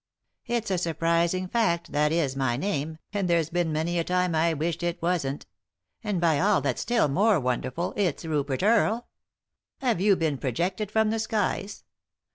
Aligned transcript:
"It's 0.47 0.71
a 0.71 0.79
surprising 0.79 1.47
fact, 1.47 1.91
that 1.91 2.11
is 2.11 2.35
my 2.35 2.57
name, 2.57 2.97
and 3.13 3.27
there's 3.29 3.51
been 3.51 3.71
many 3.71 3.99
a 3.99 4.03
time 4.03 4.33
I've 4.33 4.57
wished 4.57 4.81
it 4.81 4.99
wasn't. 4.99 5.45
And 6.03 6.19
by 6.19 6.39
all 6.39 6.59
that's 6.59 6.81
still 6.81 7.07
more 7.07 7.39
wonderful, 7.39 7.93
it's 7.95 8.25
Rupert 8.25 8.63
Earle 8.63 9.07
I 9.79 9.85
Have 9.89 10.01
you 10.01 10.15
been 10.15 10.39
projected 10.39 10.89
from 10.89 11.11
the 11.11 11.19
skies 11.19 11.83